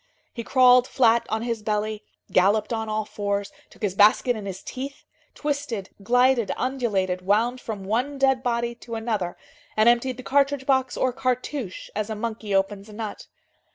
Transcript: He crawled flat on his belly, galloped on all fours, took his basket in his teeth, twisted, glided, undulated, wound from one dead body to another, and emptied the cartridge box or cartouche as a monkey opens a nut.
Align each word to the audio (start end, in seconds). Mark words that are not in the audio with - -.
He 0.33 0.43
crawled 0.43 0.87
flat 0.87 1.27
on 1.29 1.43
his 1.43 1.61
belly, 1.61 2.03
galloped 2.31 2.73
on 2.73 2.89
all 2.89 3.05
fours, 3.05 3.51
took 3.69 3.83
his 3.83 3.93
basket 3.93 4.35
in 4.35 4.47
his 4.47 4.63
teeth, 4.63 5.03
twisted, 5.35 5.91
glided, 6.01 6.51
undulated, 6.57 7.21
wound 7.21 7.61
from 7.61 7.83
one 7.83 8.17
dead 8.17 8.41
body 8.41 8.73
to 8.81 8.95
another, 8.95 9.37
and 9.77 9.87
emptied 9.87 10.17
the 10.17 10.23
cartridge 10.23 10.65
box 10.65 10.97
or 10.97 11.13
cartouche 11.13 11.89
as 11.95 12.09
a 12.09 12.15
monkey 12.15 12.51
opens 12.55 12.89
a 12.89 12.93
nut. 12.93 13.27